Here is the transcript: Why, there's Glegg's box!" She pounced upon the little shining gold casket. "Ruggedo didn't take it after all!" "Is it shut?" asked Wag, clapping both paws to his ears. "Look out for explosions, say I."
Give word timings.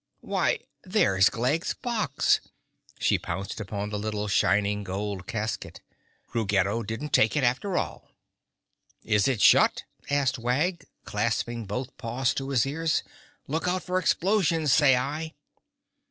Why, 0.21 0.57
there's 0.83 1.29
Glegg's 1.29 1.75
box!" 1.75 2.39
She 2.97 3.19
pounced 3.19 3.61
upon 3.61 3.91
the 3.91 3.99
little 3.99 4.27
shining 4.27 4.83
gold 4.83 5.27
casket. 5.27 5.79
"Ruggedo 6.33 6.81
didn't 6.81 7.13
take 7.13 7.37
it 7.37 7.43
after 7.43 7.77
all!" 7.77 8.09
"Is 9.03 9.27
it 9.27 9.43
shut?" 9.43 9.83
asked 10.09 10.39
Wag, 10.39 10.87
clapping 11.05 11.65
both 11.67 11.95
paws 11.99 12.33
to 12.33 12.49
his 12.49 12.65
ears. 12.65 13.03
"Look 13.45 13.67
out 13.67 13.83
for 13.83 13.99
explosions, 13.99 14.73
say 14.73 14.97
I." 14.97 15.35